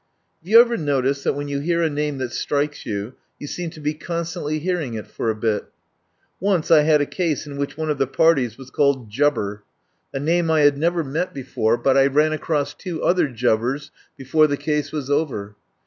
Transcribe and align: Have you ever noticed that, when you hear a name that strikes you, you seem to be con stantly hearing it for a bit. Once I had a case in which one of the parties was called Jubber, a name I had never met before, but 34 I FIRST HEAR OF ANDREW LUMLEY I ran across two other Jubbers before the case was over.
Have 0.41 0.47
you 0.49 0.59
ever 0.59 0.77
noticed 0.77 1.23
that, 1.25 1.33
when 1.35 1.47
you 1.47 1.59
hear 1.59 1.83
a 1.83 1.87
name 1.87 2.17
that 2.17 2.33
strikes 2.33 2.87
you, 2.87 3.13
you 3.37 3.45
seem 3.45 3.69
to 3.69 3.79
be 3.79 3.93
con 3.93 4.23
stantly 4.23 4.59
hearing 4.59 4.95
it 4.95 5.05
for 5.05 5.29
a 5.29 5.35
bit. 5.35 5.65
Once 6.39 6.71
I 6.71 6.81
had 6.81 7.01
a 7.01 7.05
case 7.05 7.45
in 7.45 7.55
which 7.57 7.77
one 7.77 7.91
of 7.91 7.99
the 7.99 8.07
parties 8.07 8.57
was 8.57 8.71
called 8.71 9.11
Jubber, 9.11 9.61
a 10.11 10.19
name 10.19 10.49
I 10.49 10.61
had 10.61 10.75
never 10.75 11.03
met 11.03 11.35
before, 11.35 11.77
but 11.77 11.93
34 11.93 11.93
I 11.93 12.01
FIRST 12.01 12.01
HEAR 12.01 12.01
OF 12.01 12.01
ANDREW 12.01 12.01
LUMLEY 12.01 12.23
I 12.23 12.23
ran 12.23 12.33
across 12.33 12.73
two 12.73 13.03
other 13.03 13.27
Jubbers 13.75 13.91
before 14.17 14.47
the 14.47 14.57
case 14.57 14.91
was 14.91 15.09
over. 15.11 15.55